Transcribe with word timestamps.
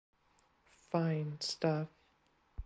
Fine 0.89 1.35
stuff. 1.41 1.89